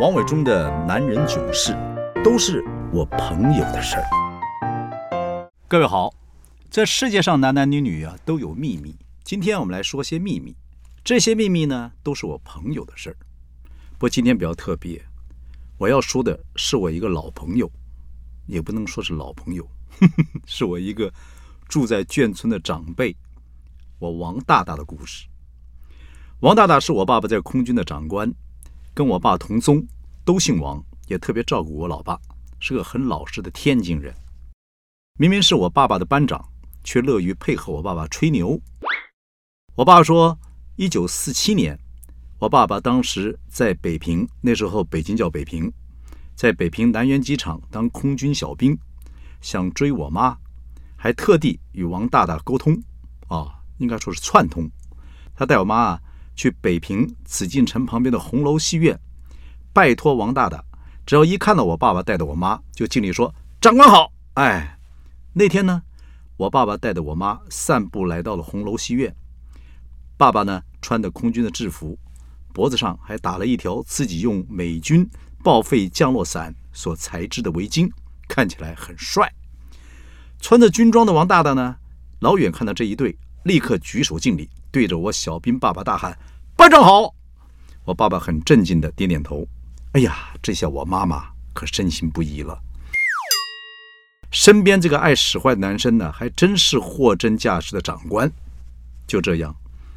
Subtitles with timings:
[0.00, 1.76] 王伟忠的男人囧事，
[2.22, 2.62] 都是
[2.92, 5.50] 我朋友的事儿。
[5.66, 6.14] 各位好，
[6.70, 8.94] 这世界上男男女女啊都有秘密。
[9.24, 10.54] 今天我们来说些秘密，
[11.02, 13.16] 这些秘密呢都是我朋友的事儿。
[13.94, 15.04] 不过今天比较特别，
[15.78, 17.68] 我要说的是我一个老朋友，
[18.46, 19.68] 也不能说是老朋友，
[20.46, 21.12] 是我一个
[21.68, 23.16] 住在眷村的长辈，
[23.98, 25.26] 我王大大的故事。
[26.38, 28.32] 王大大是我爸爸在空军的长官。
[28.98, 29.86] 跟我爸同宗，
[30.24, 32.18] 都姓王，也特别照顾我老爸，
[32.58, 34.12] 是个很老实的天津人。
[35.20, 36.44] 明明是我爸爸的班长，
[36.82, 38.60] 却乐于配合我爸爸吹牛。
[39.76, 40.36] 我爸说，
[40.74, 41.78] 一九四七年，
[42.40, 45.72] 我爸爸当时在北平，那时候北京叫北平，
[46.34, 48.76] 在北平南苑机场当空军小兵，
[49.40, 50.36] 想追我妈，
[50.96, 52.76] 还特地与王大大沟通，
[53.28, 54.68] 啊，应该说是串通，
[55.36, 56.02] 他带我妈啊。
[56.38, 58.96] 去北平紫禁城旁边的红楼戏院，
[59.72, 60.64] 拜托王大大，
[61.04, 64.78] 只要一看到我爸爸带着我妈，就敬礼说：“长官好。”哎，
[65.32, 65.82] 那天呢，
[66.36, 69.12] 我爸爸带着我妈散步来到了红楼戏院。
[70.16, 71.98] 爸爸呢，穿的空军的制服，
[72.54, 75.04] 脖子上还打了一条自己用美军
[75.42, 77.90] 报废降落伞所裁制的围巾，
[78.28, 79.28] 看起来很帅。
[80.40, 81.74] 穿着军装的王大大呢，
[82.20, 84.48] 老远看到这一对，立刻举手敬礼。
[84.70, 86.18] 对着我小兵爸爸大喊
[86.56, 87.14] ：“班长好！”
[87.84, 89.46] 我爸爸很镇静的点点头。
[89.92, 92.58] 哎呀，这下我妈妈可深信不疑了。
[94.30, 98.30] 身边这个爱使坏的男生呢，还真是货真价实的长官。
[99.06, 99.56] 就这样，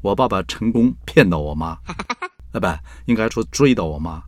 [0.00, 1.76] 我爸爸成功骗到我妈，
[2.54, 2.66] 啊不，
[3.06, 4.22] 应该说追到我妈，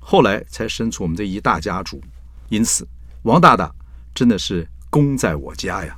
[0.00, 2.02] 后来才生出我们这一大家族。
[2.48, 2.84] 因此，
[3.22, 3.72] 王大大
[4.12, 5.96] 真的是功在我家呀。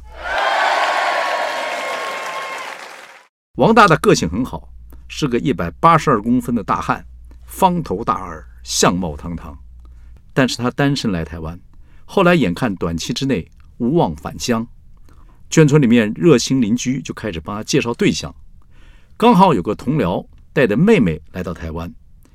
[3.59, 4.73] 王大大个性很好，
[5.09, 7.05] 是个一百八十二公分的大汉，
[7.45, 9.59] 方头大耳，相貌堂堂。
[10.33, 11.59] 但是他单身来台湾，
[12.05, 14.65] 后来眼看短期之内无望返乡，
[15.51, 18.33] 眷村里面热心邻居就开始帮他介绍对象。
[19.17, 21.93] 刚好有个同僚带着妹妹来到台湾，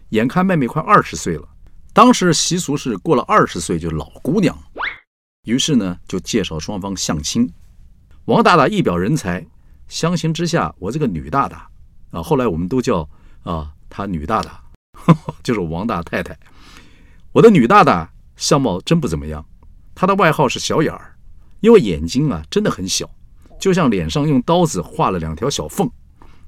[0.09, 1.47] 眼看妹妹快二十岁了，
[1.93, 4.53] 当时习俗是过了二十岁就老姑娘，
[5.45, 7.49] 于是呢就介绍双方相亲。
[8.25, 9.47] 王大大一表人才。
[9.87, 11.67] 相形之下，我这个女大大
[12.11, 13.07] 啊，后来我们都叫
[13.43, 14.61] 啊，她女大大，
[15.43, 16.37] 就是王大太太。
[17.31, 19.45] 我的女大大相貌真不怎么样，
[19.95, 21.15] 她的外号是小眼儿，
[21.61, 23.09] 因为眼睛啊真的很小，
[23.59, 25.89] 就像脸上用刀子划了两条小缝，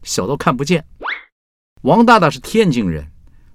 [0.04, 0.86] 小到看不见。
[1.82, 3.12] 王大大是天津人，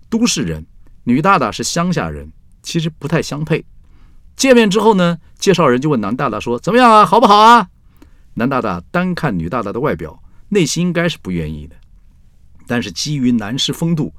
[0.09, 0.65] 都市人，
[1.05, 2.33] 女大大是乡下人，
[2.63, 3.65] 其实不太相配。
[4.37, 7.69] 见面之后呢，介绍人就问男大大说：“怎么样啊，好不好啊？”
[8.35, 11.77] 男大大单看女大大的外表，内心应该是不愿意的，
[12.67, 14.13] 但是基于男士风度，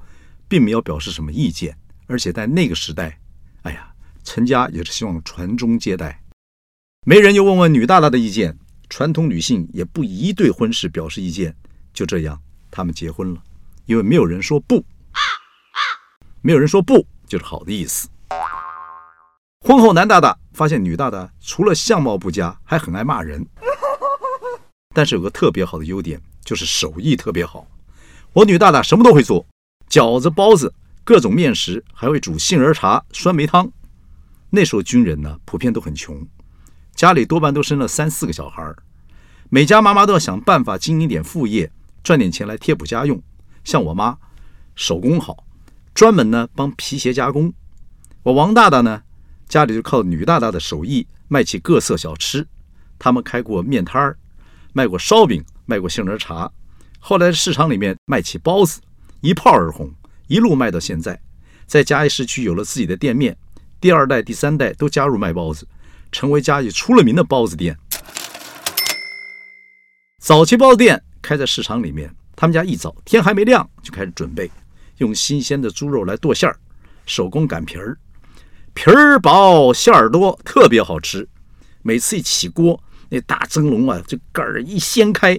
[0.47, 1.77] 并没有表示什么意见。
[2.07, 3.17] 而且在那个时代，
[3.61, 3.89] 哎呀，
[4.23, 6.21] 陈家也是希望传宗接代，
[7.05, 8.57] 没人又问问女大大的意见，
[8.89, 11.55] 传统女性也不宜对婚事表示意见。
[11.93, 12.37] 就这样，
[12.69, 13.41] 他们结婚了，
[13.85, 14.83] 因为没有人说不，
[16.41, 18.09] 没有人说不就是好的意思。
[19.61, 23.45] 婚后，男大大发现女大大除了相貌不佳，还很爱骂人。
[24.93, 27.67] 但是有个特别好的优点，就是手艺特别好。
[28.33, 29.45] 我女大大什么都会做，
[29.89, 33.71] 饺子、包子、各种面食，还会煮杏仁茶、酸梅汤。
[34.49, 36.27] 那时候军人呢，普遍都很穷，
[36.93, 38.73] 家里多半都生了三四个小孩
[39.49, 41.71] 每家妈妈都要想办法经营点副业，
[42.03, 43.21] 赚点钱来贴补家用。
[43.63, 44.17] 像我妈，
[44.75, 45.45] 手工好，
[45.93, 47.53] 专门呢帮皮鞋加工。
[48.23, 49.03] 我王大大呢，
[49.47, 52.47] 家里就靠女大大的手艺卖起各色小吃。
[52.97, 54.17] 他们开过面摊儿。
[54.73, 56.49] 卖过烧饼，卖过杏仁茶，
[56.99, 58.79] 后来市场里面卖起包子，
[59.19, 59.91] 一炮而红，
[60.27, 61.19] 一路卖到现在，
[61.65, 63.37] 在嘉义市区有了自己的店面，
[63.81, 65.67] 第二代、第三代都加入卖包子，
[66.11, 67.77] 成为嘉义出了名的包子店。
[70.19, 74.49] 早期包子店开在市场里面，他们家一早天还没亮就开始准备，
[74.99, 76.55] 用新鲜的猪肉来剁馅儿，
[77.05, 77.97] 手工擀皮儿，
[78.73, 81.27] 皮儿薄馅儿多，特别好吃。
[81.81, 82.81] 每次一起锅。
[83.11, 85.37] 那大蒸笼啊，这盖儿一掀开，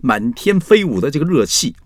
[0.00, 1.76] 满天飞舞的这个热气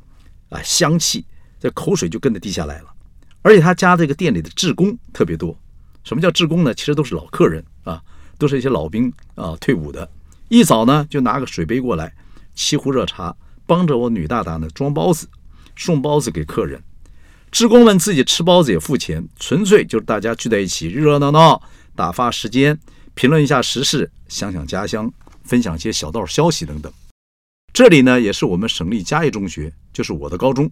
[0.49, 1.27] 啊，香气，
[1.59, 2.95] 这口水就跟着滴下来了。
[3.43, 5.59] 而且他家这个店里的职工特别多。
[6.05, 6.73] 什么叫职工呢？
[6.73, 8.01] 其实都是老客人啊，
[8.39, 10.09] 都是一些老兵啊，退伍的。
[10.49, 12.15] 一早呢，就拿个水杯过来，
[12.57, 13.35] 沏壶热茶，
[13.67, 15.27] 帮着我女大大呢装包子，
[15.75, 16.81] 送包子给客人。
[17.51, 21.61] 职工们自己吃包子也付钱，纯粹就是大家聚在一起，热热闹闹，
[21.97, 22.79] 打发时间，
[23.15, 25.13] 评论一下时事，想想家乡。
[25.45, 26.93] 分享一些小道消息等等。
[27.73, 30.71] 这里呢，也是我们省立嘉义中学，就是我的高中，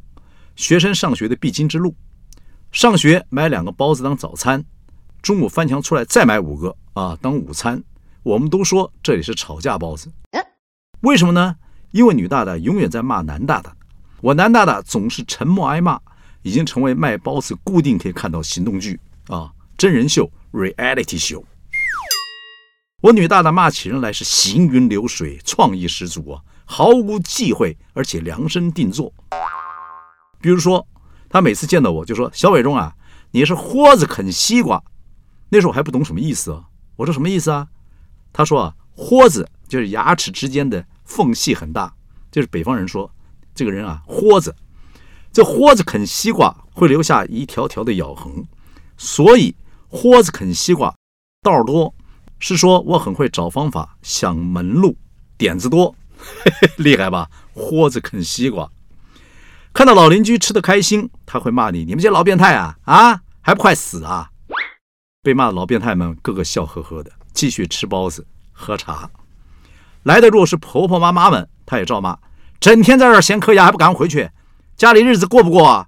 [0.56, 1.94] 学生上学的必经之路。
[2.70, 4.64] 上学买两个包子当早餐，
[5.20, 7.82] 中午翻墙出来再买五个啊当午餐。
[8.22, 10.10] 我们都说这里是吵架包子，
[11.00, 11.56] 为什么呢？
[11.90, 13.76] 因为女大大永远在骂男大大，
[14.20, 16.00] 我男大大总是沉默挨骂，
[16.42, 21.44] 已经成为卖包子固定可以看到行动剧啊，真人秀 reality 秀。
[23.02, 29.12] 我女大大骂起人来是行云流水，创意十足啊，毫无忌讳，而且量身定做。
[30.40, 30.86] 比如说，
[31.28, 32.94] 她每次见到我就说：“小伟忠啊，
[33.32, 34.80] 你是豁子啃西瓜。”
[35.50, 36.62] 那时候我还不懂什么意思啊，
[36.94, 37.66] 我说什么意思啊？
[38.32, 40.86] 她说啊，豁子就是牙齿之间的。
[41.04, 41.92] 缝隙很大，
[42.30, 43.12] 就是北方人说
[43.52, 44.54] 这个人啊，豁子。
[45.32, 48.46] 这豁子啃西瓜会留下一条条的咬痕，
[48.96, 49.56] 所以
[49.88, 50.94] 豁子啃西瓜
[51.42, 51.92] 道多，
[52.42, 54.96] 是说我很会找方法、想门路、
[55.38, 55.94] 点子多，
[56.76, 57.30] 厉害吧？
[57.54, 58.68] 豁子啃西瓜，
[59.72, 64.28] 看到老邻居吃的开心，他会骂你：“你们这些老变态啊啊，还不快死啊！”
[65.22, 69.08] 被骂的老变态们个个笑呵呵的，继续吃包子、喝茶。
[70.02, 72.18] 来的若是婆婆妈妈们，她也照骂，
[72.58, 74.28] 整天在这儿闲嗑牙，还不赶快回去，
[74.76, 75.86] 家里日子过不过啊？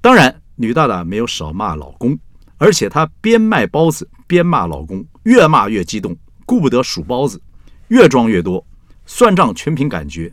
[0.00, 2.18] 当然，女大大没有少骂老公，
[2.58, 7.40] 而且她边卖包子边骂老公，越骂越激动，顾不得数包子，
[7.88, 8.64] 越装越多，
[9.06, 10.32] 算账全凭感觉。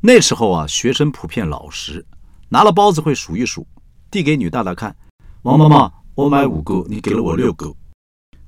[0.00, 2.04] 那时候啊，学生普遍老实，
[2.48, 3.66] 拿了包子会数一数，
[4.10, 4.94] 递给女大大看。
[5.42, 7.74] 王妈妈，我买五个，你给了我六个。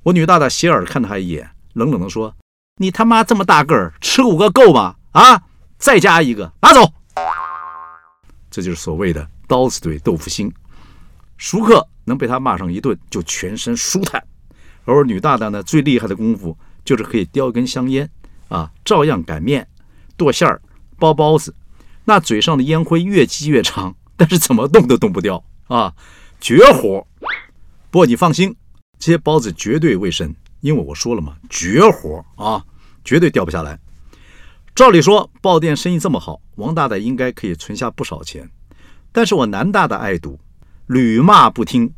[0.03, 2.35] 我女大大斜耳看了他一眼，冷冷地说。
[2.77, 4.95] 你他妈这么大个儿，吃五个够吗？
[5.11, 5.43] 啊，
[5.77, 6.81] 再加一个，拿走。
[8.49, 10.51] 这就是所谓的刀子嘴豆腐心。
[11.37, 14.23] 熟客能被他骂上一顿，就全身舒坦。
[14.85, 18.09] 而女大大呢，最厉害的功夫就是可以叼根香烟
[18.49, 19.67] 啊，照样擀面、
[20.17, 20.61] 剁馅儿、
[20.97, 21.53] 包包子。
[22.05, 25.93] 那嘴上的烟灰越积越长，但是怎么动都动不掉啊，
[26.39, 27.05] 绝活。
[27.89, 28.55] 不过你放心，
[28.97, 32.63] 这些包子绝对卫生，因为我说了嘛，绝活啊。
[33.03, 33.79] 绝对掉不下来。
[34.75, 38.47] 照理说，报店生意这么好，王大大应该可以存下不少钱。
[39.11, 40.39] 但是我男大大爱赌，
[40.85, 41.91] 屡骂不听。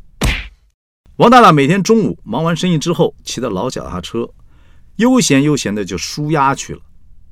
[1.16, 4.28] 王大大每天中午忙完生意之后，骑着老脚踏车，
[4.96, 6.80] 悠闲悠闲的就输压去了。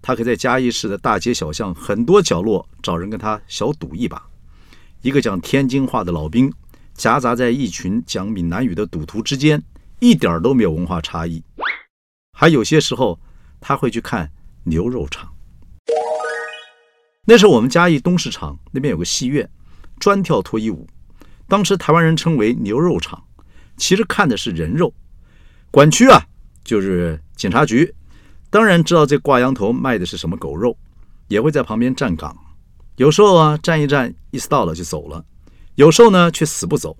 [0.01, 4.23] 他可以在嘉义市的大街小巷很多角落找人跟他小赌一把。
[5.01, 6.53] 一个讲天津话的老兵，
[6.95, 9.61] 夹杂在一群讲闽南语的赌徒之间，
[9.99, 11.43] 一点都没有文化差异。
[12.33, 13.19] 还有些时候。
[13.65, 14.29] 他会去看
[14.65, 15.33] 牛肉场。
[17.25, 19.49] 那时候我们嘉义东市场那边有个戏院，
[20.01, 20.85] 专跳脱衣舞。
[21.47, 23.23] 当时台湾人称为牛肉场，
[23.77, 24.93] 其实看的是人肉。
[25.71, 26.21] 管区啊，
[26.65, 27.95] 就是警察局，
[28.51, 30.77] 当然知道这挂羊头卖的是什么狗肉，
[31.29, 32.37] 也会在旁边站岗。
[32.97, 35.25] 有时候啊，站一站，意思到了就走了；
[35.77, 36.97] 有时候呢，却死不走。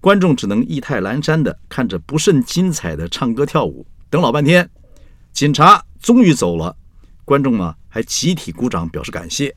[0.00, 4.68] 观众只能意态阑珊的看着不甚精彩的唱歌跳舞，等老半天。
[5.32, 6.76] 警察终于走了，
[7.24, 9.54] 观众呢还集体鼓掌表示感谢。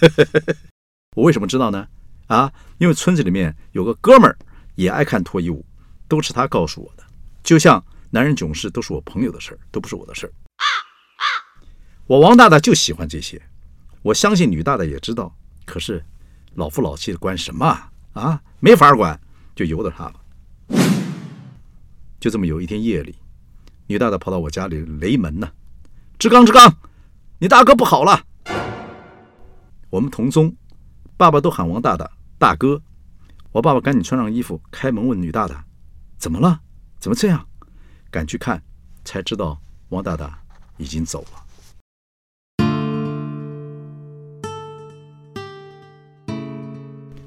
[1.14, 1.86] 我为什么知道呢？
[2.26, 4.36] 啊，因为村子里面有个哥们儿
[4.74, 5.64] 也爱看脱衣舞，
[6.08, 7.04] 都是他告诉我的。
[7.42, 10.32] 就像男人囧事都是我朋友的事儿，都不是我的事儿。
[12.06, 13.40] 我王大大就喜欢这些，
[14.02, 15.34] 我相信女大大也知道。
[15.64, 16.04] 可是
[16.54, 17.66] 老夫老妻的管什么
[18.12, 18.40] 啊？
[18.60, 19.18] 没法管，
[19.54, 20.20] 就由得他吧。
[22.20, 23.14] 就这么有一天夜里。
[23.86, 25.50] 女大大跑到我家里雷门呢，
[26.18, 26.74] 志刚，志刚，
[27.38, 28.24] 你大哥不好了。
[29.90, 30.54] 我们同宗，
[31.18, 32.80] 爸爸都喊王大大大哥。
[33.52, 35.64] 我爸爸赶紧穿上衣服，开门问女大大
[36.24, 36.58] ：“怎么了？
[36.98, 37.46] 怎么这样？”
[38.10, 38.62] 赶去看，
[39.04, 40.38] 才知道王大大
[40.78, 41.44] 已经走了。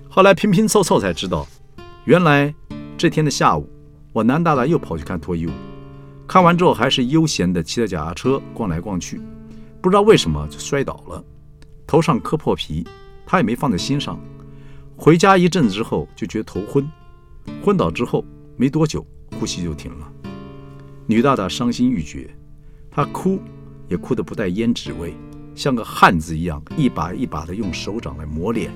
[0.09, 1.45] 后来拼拼凑凑才知道，
[2.05, 2.51] 原来
[2.97, 3.69] 这天的下午，
[4.13, 5.51] 我男大大又跑去看脱衣舞。
[6.27, 9.21] 看完之后，还是悠闲地骑着脚踏车逛来逛去，
[9.79, 11.23] 不知道为什么就摔倒了，
[11.85, 12.83] 头上磕破皮，
[13.27, 14.19] 他也没放在心上。
[14.95, 16.89] 回家一阵子之后，就觉得头昏，
[17.63, 18.25] 昏倒之后
[18.57, 19.05] 没多久，
[19.39, 20.11] 呼吸就停了。
[21.05, 22.29] 女大大伤心欲绝，
[22.91, 23.39] 她哭
[23.87, 25.13] 也哭得不带胭脂味，
[25.55, 28.71] 像个汉子一样，一把一把地用手掌来抹脸，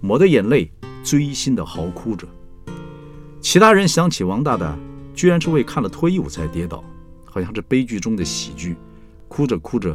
[0.00, 0.70] 抹的眼泪
[1.02, 2.28] 锥心地嚎哭着。
[3.40, 4.78] 其他人想起王大大。
[5.12, 6.82] 居然是为看了脱衣舞才跌倒，
[7.26, 8.74] 好像是悲剧中的喜剧，
[9.28, 9.94] 哭着哭着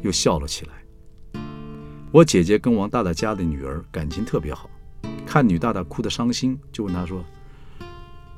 [0.00, 1.42] 又笑了起来。
[2.10, 4.70] 我姐姐跟王大大家的女儿感情特别好，
[5.26, 7.22] 看女大大哭得伤心，就问她说：“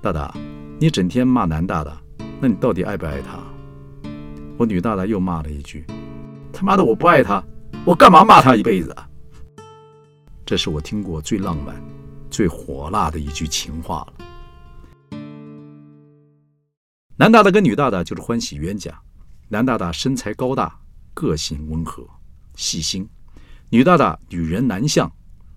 [0.03, 0.33] 大大，
[0.79, 2.00] 你整天骂男大大，
[2.41, 3.43] 那你到底爱不爱他？”
[4.59, 5.85] 我女大大又骂了一句
[6.53, 7.43] ：“他妈的，我不爱他，
[7.85, 9.09] 我干嘛骂他一辈子啊？”
[10.47, 11.75] 这是我听过最浪漫、
[12.31, 15.19] 最火辣的一句情话了。
[17.17, 18.97] 男大大跟女大大就是欢喜冤家，
[19.49, 20.79] 男大大身材高大，
[21.15, 22.07] 个性温和
[22.55, 23.09] 细心，
[23.71, 25.11] 女大大女人男相，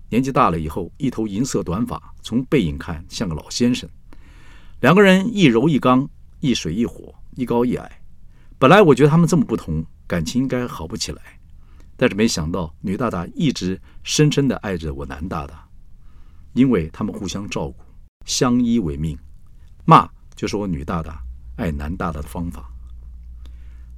[0.08, 3.88] 年纪大了以后一头银色短发，从背影看像个老先生。
[4.80, 6.08] 两个人一柔一刚，
[6.40, 8.00] 一水一火，一高一矮。
[8.58, 11.20] 本来我觉得他们这么不同，感情应该好不起来。
[11.98, 15.68] 但是没想到，女大大一直深深地爱着我男大大，
[16.54, 17.76] 因为他们互相照顾，
[18.24, 19.18] 相依为命。
[19.84, 21.22] 骂就是我女大大
[21.56, 22.66] 爱男大大的方法。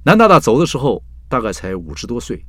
[0.03, 2.45] 男大大走的时候大概才五十多岁，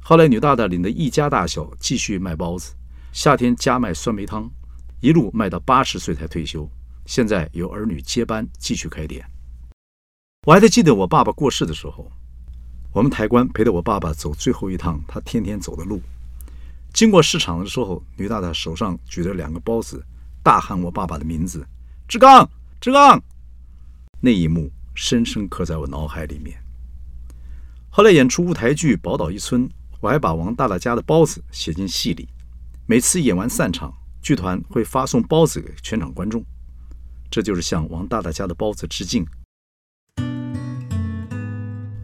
[0.00, 2.74] 后来女大大领着一家大小继续卖包子，
[3.12, 4.48] 夏天加卖酸梅汤，
[5.00, 6.70] 一路卖到八十岁才退休。
[7.06, 9.24] 现在由儿女接班继续开店。
[10.46, 12.10] 我还在记得我爸爸过世的时候，
[12.92, 16.00] 我们抬棺陪着我爸爸走最后一趟他天天走的路。
[16.92, 20.04] 经过市场的时候，女大大手上举着两个包子，
[20.42, 21.66] 大喊我爸爸的名字
[22.06, 22.48] ：“志刚，
[22.80, 23.22] 志刚！”
[24.20, 26.62] 那一幕深深刻在我脑海里面。
[27.88, 29.68] 后来演出舞台剧《宝岛一村》，
[30.00, 32.28] 我还把王大大家的包子写进戏里。
[32.86, 36.44] 每次演完散场，剧团会发送包子给全场观众。
[37.32, 39.26] 这就是向王大大家的包子致敬。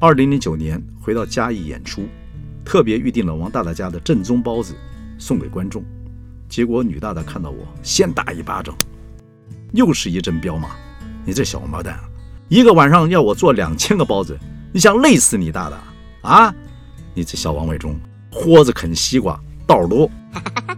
[0.01, 2.09] 二零零九年回到嘉义演出，
[2.65, 4.75] 特别预定了王大大家的正宗包子
[5.19, 5.85] 送给观众。
[6.49, 8.75] 结果女大大看到我，先打一巴掌，
[9.75, 10.71] 又是一阵彪骂
[11.27, 12.01] ：“你这小王八蛋，
[12.49, 14.35] 一个晚上要我做两千个包子，
[14.73, 15.77] 你想累死你大大
[16.23, 16.55] 啊？
[17.13, 18.01] 你这小王伟忠，
[18.33, 20.11] 豁子啃西瓜，道多。”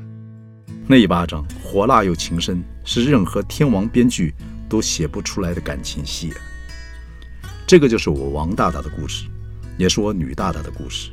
[0.90, 4.34] 那一巴掌火辣又情深，是任何天王编剧
[4.68, 6.42] 都写不出来的感情戏啊！
[7.64, 9.26] 这个就是我王大大的故事，
[9.78, 11.12] 也是我女大大的故事。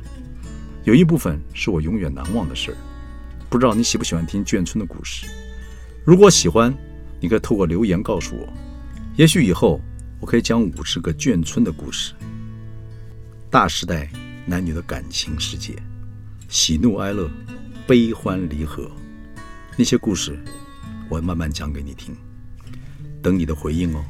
[0.82, 2.76] 有一部分是我永远难忘的事儿。
[3.48, 5.28] 不知道你喜不喜欢听眷村的故事？
[6.04, 6.76] 如果喜欢，
[7.20, 8.52] 你可以透过留言告诉我。
[9.14, 9.80] 也许以后
[10.18, 12.14] 我可以讲五十个眷村的故事。
[13.48, 14.10] 大时代
[14.44, 15.76] 男女的感情世界，
[16.48, 17.30] 喜怒哀乐，
[17.86, 18.90] 悲欢离合。
[19.80, 20.36] 那些故事，
[21.08, 22.12] 我慢慢讲给你听，
[23.22, 24.04] 等你的回应哦。